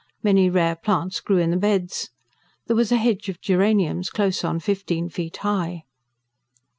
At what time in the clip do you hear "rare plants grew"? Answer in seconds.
0.49-1.37